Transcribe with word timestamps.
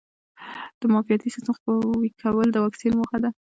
د 0.79 0.81
معافیتي 0.91 1.27
سیسټم 1.35 1.55
قوي 1.63 2.09
کول 2.21 2.47
د 2.51 2.57
واکسین 2.63 2.93
موخه 2.99 3.17
ده. 3.23 3.29